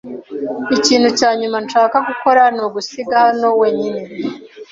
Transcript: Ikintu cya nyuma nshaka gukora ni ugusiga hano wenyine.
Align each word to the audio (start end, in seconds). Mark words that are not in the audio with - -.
Ikintu 0.77 1.09
cya 1.19 1.29
nyuma 1.39 1.57
nshaka 1.65 1.97
gukora 2.07 2.41
ni 2.55 2.61
ugusiga 2.67 3.15
hano 3.25 3.47
wenyine. 3.59 4.01